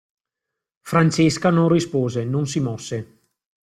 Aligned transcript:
Francesca 0.81 1.51
non 1.51 1.69
rispose, 1.69 2.23
non 2.23 2.47
si 2.47 2.59
mosse. 2.59 2.97